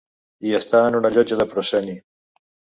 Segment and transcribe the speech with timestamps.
[0.51, 1.97] I estar en una llotja de prosceni.